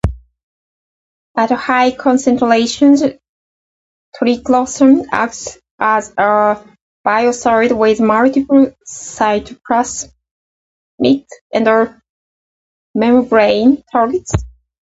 [1.37, 3.03] At high concentrations,
[4.19, 6.57] triclosan acts as a
[7.05, 12.01] biocide with multiple cytoplasmic and
[12.95, 14.31] membrane targets.